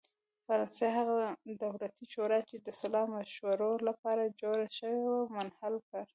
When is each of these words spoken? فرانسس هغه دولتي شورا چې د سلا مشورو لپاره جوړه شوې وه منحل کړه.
فرانسس 0.45 0.79
هغه 0.97 1.15
دولتي 1.63 2.05
شورا 2.13 2.39
چې 2.49 2.55
د 2.65 2.67
سلا 2.79 3.03
مشورو 3.15 3.71
لپاره 3.87 4.35
جوړه 4.41 4.67
شوې 4.77 5.01
وه 5.09 5.23
منحل 5.35 5.75
کړه. 5.87 6.01